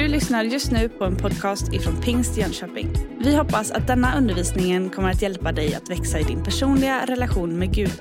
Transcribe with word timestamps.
Du 0.00 0.08
lyssnar 0.08 0.44
just 0.44 0.72
nu 0.72 0.88
på 0.88 1.04
en 1.04 1.16
podcast 1.16 1.72
ifrån 1.72 2.00
Pingst 2.00 2.36
Jönköping. 2.36 2.92
Vi 3.18 3.36
hoppas 3.36 3.70
att 3.70 3.86
denna 3.86 4.18
undervisning 4.18 4.90
kommer 4.90 5.10
att 5.10 5.22
hjälpa 5.22 5.52
dig 5.52 5.74
att 5.74 5.90
växa 5.90 6.20
i 6.20 6.22
din 6.22 6.44
personliga 6.44 7.06
relation 7.06 7.58
med 7.58 7.74
Gud. 7.74 7.92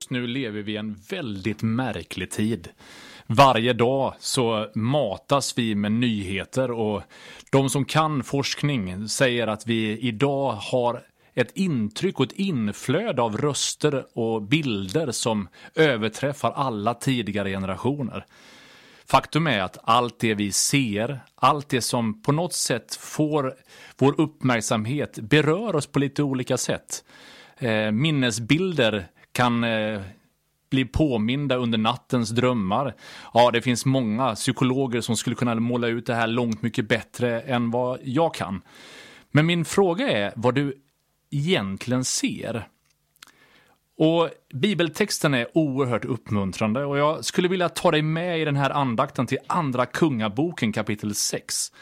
Just 0.00 0.10
nu 0.10 0.26
lever 0.26 0.62
vi 0.62 0.72
i 0.72 0.76
en 0.76 0.96
väldigt 1.10 1.62
märklig 1.62 2.30
tid. 2.30 2.68
Varje 3.26 3.72
dag 3.72 4.14
så 4.18 4.70
matas 4.74 5.58
vi 5.58 5.74
med 5.74 5.92
nyheter 5.92 6.70
och 6.70 7.02
de 7.52 7.70
som 7.70 7.84
kan 7.84 8.22
forskning 8.22 9.08
säger 9.08 9.46
att 9.46 9.66
vi 9.66 9.98
idag 9.98 10.52
har 10.52 11.02
ett 11.34 11.56
intryck 11.56 12.18
och 12.18 12.26
ett 12.26 12.32
inflöde 12.32 13.22
av 13.22 13.36
röster 13.36 14.04
och 14.18 14.42
bilder 14.42 15.10
som 15.10 15.48
överträffar 15.74 16.50
alla 16.50 16.94
tidigare 16.94 17.50
generationer. 17.50 18.26
Faktum 19.08 19.46
är 19.46 19.60
att 19.60 19.78
allt 19.82 20.18
det 20.18 20.34
vi 20.34 20.52
ser, 20.52 21.20
allt 21.34 21.68
det 21.68 21.80
som 21.80 22.22
på 22.22 22.32
något 22.32 22.52
sätt 22.52 22.94
får 22.94 23.54
vår 23.98 24.20
uppmärksamhet 24.20 25.18
berör 25.18 25.76
oss 25.76 25.86
på 25.86 25.98
lite 25.98 26.22
olika 26.22 26.56
sätt. 26.56 27.04
Eh, 27.58 27.90
minnesbilder 27.90 29.06
kan 29.32 29.64
eh, 29.64 30.00
bli 30.70 30.84
påminda 30.84 31.56
under 31.56 31.78
nattens 31.78 32.30
drömmar. 32.30 32.94
Ja, 33.34 33.50
det 33.50 33.62
finns 33.62 33.86
många 33.86 34.34
psykologer 34.34 35.00
som 35.00 35.16
skulle 35.16 35.36
kunna 35.36 35.54
måla 35.54 35.88
ut 35.88 36.06
det 36.06 36.14
här 36.14 36.26
långt 36.26 36.62
mycket 36.62 36.88
bättre 36.88 37.40
än 37.40 37.70
vad 37.70 37.98
jag 38.02 38.34
kan. 38.34 38.62
Men 39.30 39.46
min 39.46 39.64
fråga 39.64 40.10
är 40.10 40.32
vad 40.36 40.54
du 40.54 40.74
egentligen 41.30 42.04
ser. 42.04 42.68
Och 43.98 44.30
bibeltexten 44.54 45.34
är 45.34 45.58
oerhört 45.58 46.04
uppmuntrande 46.04 46.84
och 46.84 46.98
jag 46.98 47.24
skulle 47.24 47.48
vilja 47.48 47.68
ta 47.68 47.90
dig 47.90 48.02
med 48.02 48.40
i 48.40 48.44
den 48.44 48.56
här 48.56 48.70
andakten 48.70 49.26
till 49.26 49.38
Andra 49.46 49.86
Kungaboken 49.86 50.72
kapitel 50.72 51.14
6. 51.14 51.72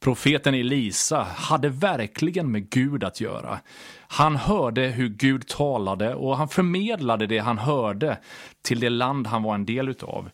Profeten 0.00 0.54
Elisa 0.54 1.22
hade 1.22 1.68
verkligen 1.68 2.52
med 2.52 2.70
Gud 2.70 3.04
att 3.04 3.20
göra. 3.20 3.60
Han 4.08 4.36
hörde 4.36 4.82
hur 4.82 5.08
Gud 5.08 5.46
talade 5.46 6.14
och 6.14 6.36
han 6.36 6.48
förmedlade 6.48 7.26
det 7.26 7.38
han 7.38 7.58
hörde 7.58 8.18
till 8.62 8.80
det 8.80 8.90
land 8.90 9.26
han 9.26 9.42
var 9.42 9.54
en 9.54 9.66
del 9.66 9.88
utav. 9.88 10.30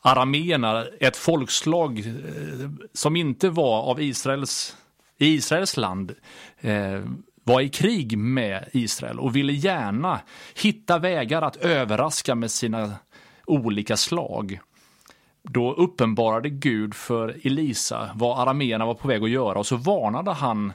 Arameerna, 0.00 0.84
ett 1.00 1.16
folkslag 1.16 1.98
eh, 1.98 2.70
som 2.92 3.16
inte 3.16 3.50
var 3.50 3.82
av 3.82 4.00
Israels, 4.00 4.76
Israels 5.18 5.76
land, 5.76 6.14
eh, 6.60 7.02
var 7.48 7.60
i 7.60 7.68
krig 7.68 8.18
med 8.18 8.68
Israel 8.72 9.18
och 9.18 9.36
ville 9.36 9.52
gärna 9.52 10.20
hitta 10.62 10.98
vägar 10.98 11.42
att 11.42 11.56
överraska 11.56 12.34
med 12.34 12.50
sina 12.50 12.94
olika 13.46 13.96
slag. 13.96 14.60
Då 15.42 15.72
uppenbarade 15.72 16.50
Gud 16.50 16.94
för 16.94 17.36
Elisa 17.42 18.10
vad 18.14 18.38
arameerna 18.38 18.86
var 18.86 18.94
på 18.94 19.08
väg 19.08 19.22
att 19.22 19.30
göra 19.30 19.58
och 19.58 19.66
så 19.66 19.76
varnade 19.76 20.32
han 20.32 20.72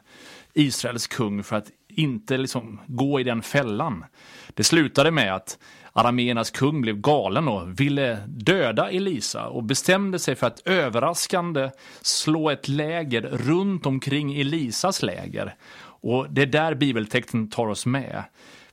Israels 0.53 1.07
kung 1.07 1.44
för 1.44 1.55
att 1.55 1.67
inte 1.89 2.38
liksom 2.38 2.79
gå 2.88 3.19
i 3.19 3.23
den 3.23 3.41
fällan. 3.41 4.05
Det 4.53 4.63
slutade 4.63 5.11
med 5.11 5.35
att 5.35 5.57
arameernas 5.94 6.51
kung 6.51 6.81
blev 6.81 7.01
galen 7.01 7.47
och 7.47 7.79
ville 7.79 8.17
döda 8.27 8.89
Elisa 8.89 9.47
och 9.47 9.63
bestämde 9.63 10.19
sig 10.19 10.35
för 10.35 10.47
att 10.47 10.67
överraskande 10.67 11.69
slå 12.01 12.49
ett 12.49 12.67
läger 12.67 13.21
runt 13.21 13.85
omkring 13.85 14.39
Elisas 14.39 15.03
läger. 15.03 15.55
Och 16.04 16.28
det 16.30 16.42
är 16.42 16.46
där 16.46 16.76
bibeltexten 16.76 17.50
tar 17.50 17.68
oss 17.68 17.86
med. 17.86 18.23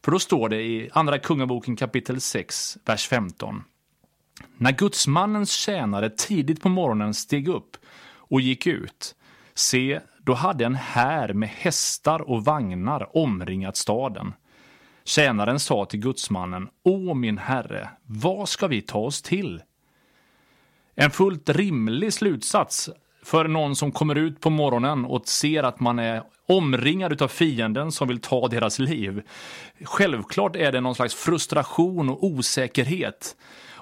För 0.04 0.12
då 0.12 0.18
står 0.18 0.48
det 0.48 0.62
i 0.62 0.90
Andra 0.92 1.18
Kungaboken 1.18 1.76
kapitel 1.76 2.20
6, 2.20 2.78
vers 2.84 3.08
15. 3.08 3.64
När 4.56 4.72
gudsmannens 4.72 5.50
tjänare 5.50 6.10
tidigt 6.10 6.62
på 6.62 6.68
morgonen 6.68 7.14
steg 7.14 7.48
upp 7.48 7.76
och 8.12 8.40
gick 8.40 8.66
ut, 8.66 9.14
se, 9.54 10.00
då 10.18 10.34
hade 10.34 10.64
en 10.64 10.74
här 10.74 11.32
med 11.32 11.48
hästar 11.48 12.20
och 12.20 12.44
vagnar 12.44 13.16
omringat 13.16 13.76
staden. 13.76 14.32
Tjänaren 15.04 15.60
sa 15.60 15.84
till 15.84 16.00
gudsmannen, 16.00 16.68
Å 16.84 17.14
min 17.14 17.38
herre, 17.38 17.88
vad 18.02 18.48
ska 18.48 18.66
vi 18.66 18.82
ta 18.82 18.98
oss 18.98 19.22
till? 19.22 19.62
En 20.94 21.10
fullt 21.10 21.48
rimlig 21.48 22.12
slutsats 22.12 22.90
för 23.22 23.48
någon 23.48 23.76
som 23.76 23.92
kommer 23.92 24.14
ut 24.14 24.40
på 24.40 24.50
morgonen 24.50 25.04
och 25.04 25.28
ser 25.28 25.62
att 25.62 25.80
man 25.80 25.98
är 25.98 26.22
omringad 26.46 27.22
av 27.22 27.28
fienden 27.28 27.92
som 27.92 28.08
vill 28.08 28.20
ta 28.20 28.48
deras 28.48 28.78
liv. 28.78 29.22
Självklart 29.84 30.56
är 30.56 30.72
det 30.72 30.80
någon 30.80 30.94
slags 30.94 31.14
frustration 31.14 32.08
och 32.08 32.24
osäkerhet. 32.24 33.36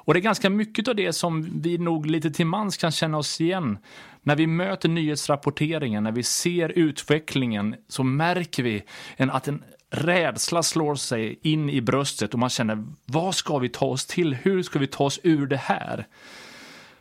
Och 0.09 0.15
det 0.15 0.21
är 0.21 0.22
ganska 0.22 0.50
mycket 0.50 0.88
av 0.88 0.97
det 0.97 1.12
som 1.12 1.60
vi 1.60 1.78
nog 1.78 2.06
lite 2.06 2.31
till 2.31 2.47
mans 2.47 2.76
kan 2.76 2.91
känna 2.91 3.19
oss 3.19 3.41
igen. 3.41 3.78
När 4.22 4.37
vi 4.37 4.47
möter 4.47 4.88
nyhetsrapporteringen, 4.88 6.05
när 6.05 6.12
vi 6.12 6.22
ser 6.22 6.69
utvecklingen 6.69 7.75
så 7.88 8.03
märker 8.03 8.62
vi 8.62 8.82
en, 9.16 9.31
att 9.31 9.49
en 9.49 9.62
rädsla 9.91 10.62
slår 10.62 10.94
sig 10.94 11.38
in 11.43 11.70
i 11.70 11.81
bröstet 11.81 12.32
och 12.32 12.38
man 12.38 12.50
känner 12.50 12.84
vad 13.05 13.34
ska 13.34 13.59
vi 13.59 13.69
ta 13.69 13.87
oss 13.87 14.06
till? 14.06 14.34
Hur 14.34 14.62
ska 14.62 14.78
vi 14.78 14.87
ta 14.87 15.05
oss 15.05 15.20
ur 15.22 15.47
det 15.47 15.56
här? 15.56 16.06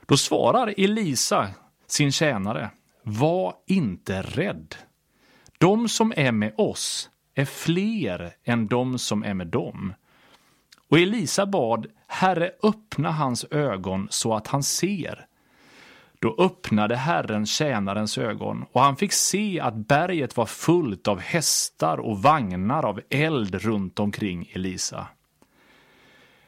Då 0.06 0.18
svarar 0.18 0.74
Elisa 0.78 1.48
sin 1.88 2.12
tjänare, 2.12 2.70
var 3.03 3.56
inte 3.66 4.22
rädd. 4.22 4.75
De 5.58 5.90
som 5.90 6.14
är 6.16 6.31
med 6.31 6.53
oss 6.58 7.09
är 7.36 7.46
fler 7.46 8.34
än 8.44 8.68
de 8.68 9.00
som 9.00 9.24
är 9.24 9.34
med 9.34 9.48
dem. 9.48 9.94
Och 10.90 11.00
Elisa 11.00 11.46
bad, 11.46 11.88
Herre 12.08 12.52
öppna 12.64 13.12
hans 13.12 13.46
ögon 13.52 14.08
så 14.09 14.36
att 14.36 14.48
han 14.48 14.64
ser. 14.64 15.25
Då 16.20 16.36
öppnade 16.38 16.96
Herren 16.96 17.46
tjänarens 17.46 18.18
ögon 18.18 18.66
och 18.72 18.81
han 18.81 18.96
fick 18.96 19.14
se 19.14 19.59
att 19.59 19.75
berget 19.75 20.38
var 20.38 20.46
fullt 20.46 21.08
av 21.08 21.19
hästar 21.19 21.98
och 21.98 22.22
vagnar 22.22 22.86
av 22.86 23.02
eld 23.09 23.56
runt 23.56 24.00
omkring 24.00 24.52
Elisa. 24.54 25.08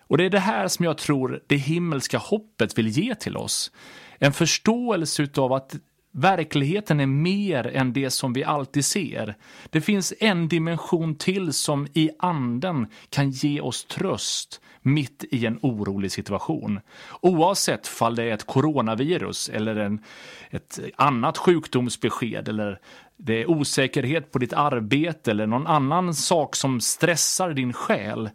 Och 0.10 0.18
det 0.18 0.26
är 0.26 0.30
det 0.30 0.40
här 0.40 0.68
som 0.68 0.86
jag 0.86 0.98
tror 0.98 1.42
det 1.48 1.56
himmelska 1.56 2.18
hoppet 2.18 2.78
vill 2.78 2.88
ge 2.88 3.16
till 3.16 3.38
oss. 3.38 3.72
En 4.18 4.34
förståelse 4.34 5.28
av 5.38 5.54
att 5.54 5.76
verkligheten 6.12 7.00
är 7.00 7.06
mer 7.06 7.68
än 7.68 7.94
det 7.94 8.10
som 8.10 8.34
vi 8.34 8.44
alltid 8.44 8.86
ser. 8.86 9.36
Det 9.70 9.82
finns 9.82 10.14
en 10.20 10.48
dimension 10.48 11.16
till 11.16 11.54
som 11.54 11.88
i 11.94 12.10
anden 12.20 12.88
kan 13.10 13.30
ge 13.30 13.62
oss 13.62 13.86
tröst 13.86 14.62
mitt 14.82 15.24
i 15.32 15.46
en 15.46 15.60
orolig 15.62 16.12
situation. 16.12 16.80
Oavsett 17.22 17.88
fall 17.88 18.16
det 18.16 18.24
är 18.24 18.34
ett 18.34 18.46
coronavirus 18.46 19.50
eller 19.50 19.76
en, 19.76 20.04
ett 20.50 20.80
annat 20.96 21.38
sjukdomsbesked 21.38 22.48
eller 22.48 22.80
det 23.18 23.42
är 23.42 23.50
osäkerhet 23.50 24.32
på 24.32 24.40
ditt 24.40 24.54
arbete 24.54 25.32
eller 25.32 25.48
någon 25.48 25.68
annan 25.68 26.16
sak 26.16 26.56
som 26.56 26.82
stressar 26.82 27.54
din 27.54 27.74
själ 27.74 28.30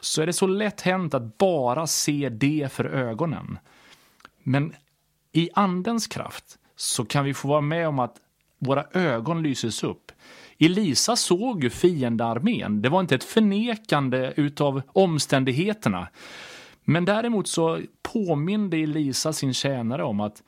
så 0.00 0.22
är 0.22 0.26
det 0.26 0.32
så 0.32 0.46
lätt 0.46 0.80
hänt 0.80 1.14
att 1.14 1.38
bara 1.38 1.86
se 1.86 2.28
det 2.28 2.72
för 2.72 2.84
ögonen. 2.84 3.58
Men 4.42 4.74
i 5.32 5.50
andens 5.54 6.06
kraft 6.06 6.58
så 6.76 7.04
kan 7.04 7.24
vi 7.24 7.34
få 7.34 7.48
vara 7.48 7.60
med 7.60 7.88
om 7.88 7.98
att 7.98 8.16
våra 8.58 8.84
ögon 8.92 9.42
lyses 9.42 9.84
upp. 9.84 10.12
Elisa 10.58 11.16
såg 11.16 11.64
ju 11.64 11.70
fiendearmén. 11.70 12.82
Det 12.82 12.88
var 12.88 13.00
inte 13.00 13.14
ett 13.14 13.24
förnekande 13.24 14.32
utav 14.36 14.82
omständigheterna. 14.92 16.08
Men 16.84 17.04
däremot 17.04 17.48
så 17.48 17.80
påminde 18.02 18.76
Elisa 18.76 19.32
sin 19.32 19.54
tjänare 19.54 20.04
om 20.04 20.20
att 20.20 20.42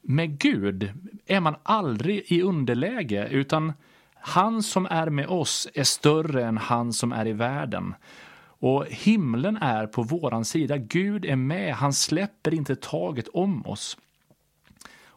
med 0.00 0.38
Gud 0.38 0.92
är 1.26 1.40
man 1.40 1.56
aldrig 1.62 2.24
i 2.26 2.42
underläge 2.42 3.28
utan 3.30 3.72
han 4.14 4.62
som 4.62 4.86
är 4.86 5.10
med 5.10 5.26
oss 5.26 5.68
är 5.74 5.84
större 5.84 6.44
än 6.44 6.58
han 6.58 6.92
som 6.92 7.12
är 7.12 7.26
i 7.26 7.32
världen. 7.32 7.94
Och 8.58 8.86
himlen 8.86 9.56
är 9.56 9.86
på 9.86 10.02
våran 10.02 10.44
sida. 10.44 10.76
Gud 10.76 11.24
är 11.24 11.36
med. 11.36 11.74
Han 11.74 11.92
släpper 11.92 12.54
inte 12.54 12.76
taget 12.76 13.28
om 13.28 13.66
oss. 13.66 13.96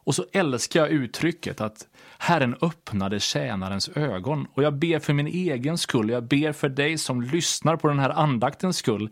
Och 0.07 0.15
så 0.15 0.25
älskar 0.31 0.79
jag 0.79 0.89
uttrycket 0.89 1.61
att 1.61 1.87
Herren 2.17 2.55
öppnade 2.61 3.19
tjänarens 3.19 3.89
ögon. 3.89 4.47
Och 4.53 4.63
jag 4.63 4.73
ber 4.73 4.99
för 4.99 5.13
min 5.13 5.27
egen 5.27 5.77
skull, 5.77 6.09
jag 6.09 6.23
ber 6.23 6.51
för 6.51 6.69
dig 6.69 6.97
som 6.97 7.21
lyssnar 7.21 7.75
på 7.75 7.87
den 7.87 7.99
här 7.99 8.09
andaktens 8.09 8.77
skull, 8.77 9.09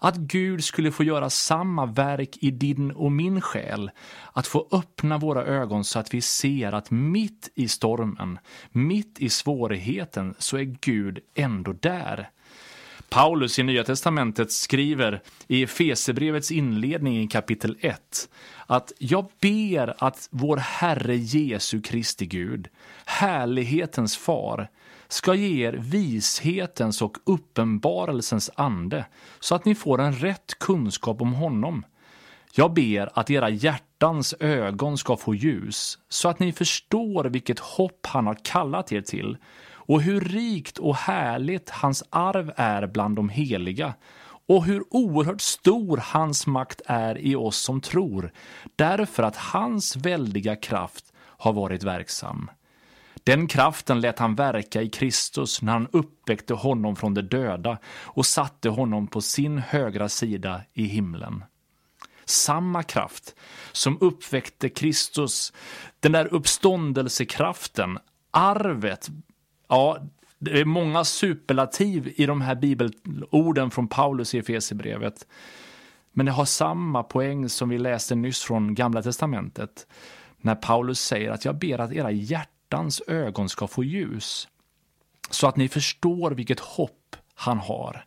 att 0.00 0.16
Gud 0.16 0.64
skulle 0.64 0.92
få 0.92 1.04
göra 1.04 1.30
samma 1.30 1.86
verk 1.86 2.38
i 2.40 2.50
din 2.50 2.90
och 2.90 3.12
min 3.12 3.40
själ. 3.40 3.90
Att 4.32 4.46
få 4.46 4.68
öppna 4.72 5.18
våra 5.18 5.44
ögon 5.44 5.84
så 5.84 5.98
att 5.98 6.14
vi 6.14 6.20
ser 6.20 6.72
att 6.72 6.90
mitt 6.90 7.50
i 7.54 7.68
stormen, 7.68 8.38
mitt 8.70 9.18
i 9.18 9.28
svårigheten, 9.28 10.34
så 10.38 10.56
är 10.56 10.76
Gud 10.80 11.18
ändå 11.34 11.72
där. 11.72 12.30
Paulus 13.12 13.58
i 13.58 13.62
Nya 13.62 13.84
Testamentet 13.84 14.52
skriver 14.52 15.22
i 15.48 15.62
Efesebrevets 15.62 16.50
inledning 16.50 17.22
i 17.22 17.28
kapitel 17.28 17.76
1 17.80 18.28
att 18.66 18.92
jag 18.98 19.26
ber 19.40 19.94
att 19.98 20.28
vår 20.30 20.56
Herre 20.56 21.16
Jesu 21.16 21.82
Kristi 21.82 22.26
Gud, 22.26 22.68
härlighetens 23.06 24.16
far, 24.16 24.68
ska 25.08 25.34
ge 25.34 25.66
er 25.66 25.72
vishetens 25.72 27.02
och 27.02 27.16
uppenbarelsens 27.24 28.50
ande 28.54 29.04
så 29.40 29.54
att 29.54 29.64
ni 29.64 29.74
får 29.74 30.00
en 30.00 30.12
rätt 30.12 30.58
kunskap 30.60 31.20
om 31.20 31.32
honom. 31.32 31.84
Jag 32.54 32.72
ber 32.72 33.18
att 33.18 33.30
era 33.30 33.50
hjärtans 33.50 34.34
ögon 34.40 34.98
ska 34.98 35.16
få 35.16 35.34
ljus, 35.34 35.98
så 36.08 36.28
att 36.28 36.38
ni 36.38 36.52
förstår 36.52 37.24
vilket 37.24 37.58
hopp 37.58 38.06
han 38.06 38.26
har 38.26 38.38
kallat 38.44 38.92
er 38.92 39.00
till 39.00 39.36
och 39.86 40.02
hur 40.02 40.20
rikt 40.20 40.78
och 40.78 40.96
härligt 40.96 41.70
hans 41.70 42.04
arv 42.10 42.52
är 42.56 42.86
bland 42.86 43.16
de 43.16 43.28
heliga 43.28 43.94
och 44.46 44.64
hur 44.64 44.84
oerhört 44.90 45.40
stor 45.40 46.00
hans 46.02 46.46
makt 46.46 46.80
är 46.86 47.18
i 47.18 47.36
oss 47.36 47.56
som 47.56 47.80
tror, 47.80 48.32
därför 48.76 49.22
att 49.22 49.36
hans 49.36 49.96
väldiga 49.96 50.56
kraft 50.56 51.12
har 51.18 51.52
varit 51.52 51.82
verksam. 51.82 52.50
Den 53.24 53.46
kraften 53.46 54.00
lät 54.00 54.18
han 54.18 54.34
verka 54.34 54.82
i 54.82 54.88
Kristus 54.88 55.62
när 55.62 55.72
han 55.72 55.88
uppväckte 55.92 56.54
honom 56.54 56.96
från 56.96 57.14
de 57.14 57.22
döda 57.22 57.78
och 57.86 58.26
satte 58.26 58.68
honom 58.68 59.06
på 59.06 59.20
sin 59.20 59.58
högra 59.58 60.08
sida 60.08 60.62
i 60.72 60.84
himlen. 60.84 61.44
Samma 62.24 62.82
kraft 62.82 63.34
som 63.72 63.98
uppväckte 64.00 64.68
Kristus, 64.68 65.52
den 66.00 66.12
där 66.12 66.34
uppståndelsekraften, 66.34 67.98
arvet, 68.30 69.08
ja, 69.72 69.98
det 70.38 70.60
är 70.60 70.64
många 70.64 71.04
superlativ 71.04 72.12
i 72.16 72.26
de 72.26 72.40
här 72.40 72.54
bibelorden 72.54 73.70
från 73.70 73.88
Paulus 73.88 74.34
i 74.34 74.38
Efesierbrevet. 74.38 75.26
Men 76.12 76.26
det 76.26 76.32
har 76.32 76.44
samma 76.44 77.02
poäng 77.02 77.48
som 77.48 77.68
vi 77.68 77.78
läste 77.78 78.14
nyss 78.14 78.42
från 78.42 78.74
Gamla 78.74 79.02
Testamentet. 79.02 79.86
När 80.36 80.54
Paulus 80.54 81.00
säger 81.00 81.30
att 81.30 81.44
jag 81.44 81.58
ber 81.58 81.78
att 81.78 81.92
era 81.92 82.10
hjärtans 82.10 83.02
ögon 83.06 83.48
ska 83.48 83.66
få 83.66 83.84
ljus. 83.84 84.48
Så 85.30 85.46
att 85.46 85.56
ni 85.56 85.68
förstår 85.68 86.30
vilket 86.30 86.60
hopp 86.60 87.16
han 87.34 87.58
har. 87.58 88.04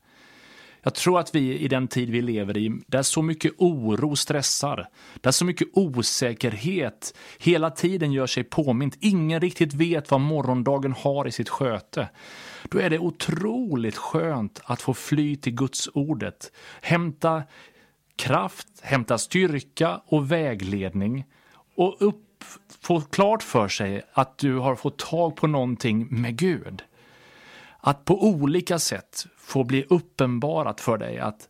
Jag 0.85 0.93
tror 0.93 1.19
att 1.19 1.35
vi 1.35 1.59
i 1.59 1.67
den 1.67 1.87
tid 1.87 2.09
vi 2.09 2.21
lever 2.21 2.57
i, 2.57 2.81
där 2.87 3.01
så 3.01 3.21
mycket 3.21 3.53
oro 3.57 4.15
stressar, 4.15 4.87
där 5.21 5.31
så 5.31 5.45
mycket 5.45 5.67
osäkerhet 5.73 7.17
hela 7.39 7.71
tiden 7.71 8.11
gör 8.11 8.27
sig 8.27 8.43
påmint, 8.43 8.97
ingen 8.99 9.41
riktigt 9.41 9.73
vet 9.73 10.11
vad 10.11 10.21
morgondagen 10.21 10.93
har 10.97 11.27
i 11.27 11.31
sitt 11.31 11.49
sköte. 11.49 12.09
Då 12.63 12.79
är 12.79 12.89
det 12.89 12.99
otroligt 12.99 13.97
skönt 13.97 14.61
att 14.63 14.81
få 14.81 14.93
fly 14.93 15.35
till 15.35 15.53
Guds 15.53 15.89
ordet, 15.93 16.51
hämta 16.81 17.43
kraft, 18.15 18.67
hämta 18.81 19.17
styrka 19.17 20.01
och 20.05 20.31
vägledning 20.31 21.25
och 21.75 21.97
upp, 21.99 22.43
få 22.81 23.01
klart 23.01 23.43
för 23.43 23.67
sig 23.67 24.01
att 24.13 24.37
du 24.37 24.55
har 24.55 24.75
fått 24.75 24.97
tag 24.97 25.35
på 25.35 25.47
någonting 25.47 26.07
med 26.09 26.37
Gud. 26.37 26.83
Att 27.87 28.05
på 28.05 28.23
olika 28.23 28.79
sätt 28.79 29.25
få 29.37 29.63
bli 29.63 29.85
uppenbarat 29.89 30.81
för 30.81 30.97
dig 30.97 31.19
att 31.19 31.49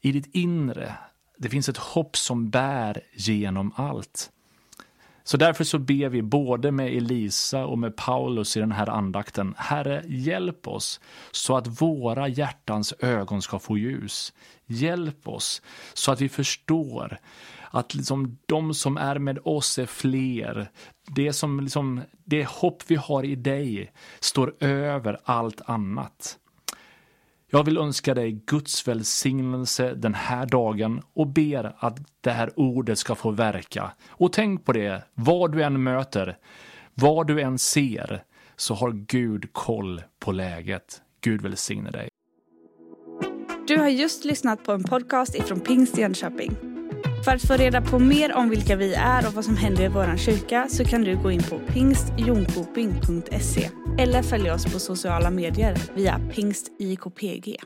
i 0.00 0.12
ditt 0.12 0.34
inre, 0.34 0.96
det 1.38 1.48
finns 1.48 1.68
ett 1.68 1.76
hopp 1.76 2.16
som 2.16 2.50
bär 2.50 3.00
genom 3.14 3.72
allt. 3.76 4.30
Så 5.26 5.36
därför 5.36 5.64
så 5.64 5.78
ber 5.78 6.08
vi 6.08 6.22
både 6.22 6.72
med 6.72 6.96
Elisa 6.96 7.66
och 7.66 7.78
med 7.78 7.96
Paulus 7.96 8.56
i 8.56 8.60
den 8.60 8.72
här 8.72 8.88
andakten. 8.88 9.54
Herre, 9.58 10.02
hjälp 10.06 10.68
oss 10.68 11.00
så 11.30 11.56
att 11.56 11.82
våra 11.82 12.28
hjärtans 12.28 12.94
ögon 12.98 13.42
ska 13.42 13.58
få 13.58 13.78
ljus. 13.78 14.32
Hjälp 14.66 15.28
oss 15.28 15.62
så 15.94 16.12
att 16.12 16.20
vi 16.20 16.28
förstår 16.28 17.18
att 17.70 17.94
liksom 17.94 18.38
de 18.46 18.74
som 18.74 18.96
är 18.96 19.18
med 19.18 19.38
oss 19.44 19.78
är 19.78 19.86
fler. 19.86 20.70
Det, 21.06 21.32
som 21.32 21.60
liksom, 21.60 22.00
det 22.24 22.48
hopp 22.48 22.82
vi 22.86 22.94
har 22.94 23.24
i 23.24 23.34
dig 23.34 23.92
står 24.20 24.54
över 24.60 25.18
allt 25.24 25.60
annat. 25.64 26.38
Jag 27.54 27.64
vill 27.64 27.78
önska 27.78 28.14
dig 28.14 28.32
Guds 28.46 28.88
välsignelse 28.88 29.94
den 29.94 30.14
här 30.14 30.46
dagen 30.46 31.02
och 31.12 31.26
ber 31.26 31.76
att 31.78 31.98
det 32.20 32.30
här 32.30 32.50
ordet 32.56 32.98
ska 32.98 33.14
få 33.14 33.30
verka. 33.30 33.92
Och 34.08 34.32
tänk 34.32 34.64
på 34.64 34.72
det, 34.72 35.04
vad 35.14 35.52
du 35.52 35.62
än 35.62 35.82
möter, 35.82 36.36
vad 36.94 37.26
du 37.26 37.40
än 37.40 37.58
ser, 37.58 38.22
så 38.56 38.74
har 38.74 38.90
Gud 38.90 39.52
koll 39.52 40.02
på 40.18 40.32
läget. 40.32 41.02
Gud 41.20 41.42
välsigne 41.42 41.90
dig. 41.90 42.08
Du 43.68 43.78
har 43.78 43.88
just 43.88 44.24
lyssnat 44.24 44.64
på 44.64 44.72
en 44.72 44.84
podcast 44.84 45.34
ifrån 45.34 45.60
Pingst 45.60 45.98
Jönköping. 45.98 46.56
För 47.24 47.32
att 47.32 47.42
få 47.42 47.54
reda 47.54 47.82
på 47.82 47.98
mer 47.98 48.32
om 48.32 48.50
vilka 48.50 48.76
vi 48.76 48.94
är 48.94 49.26
och 49.26 49.34
vad 49.34 49.44
som 49.44 49.56
händer 49.56 49.84
i 49.84 49.88
vår 49.88 50.16
kyrka 50.16 50.66
så 50.68 50.84
kan 50.84 51.02
du 51.02 51.16
gå 51.16 51.30
in 51.30 51.42
på 51.42 51.58
pingstjonkoping.se 51.58 53.70
eller 53.98 54.22
följa 54.22 54.54
oss 54.54 54.72
på 54.72 54.78
sociala 54.78 55.30
medier 55.30 55.76
via 55.94 56.20
pingstikpg. 56.34 57.56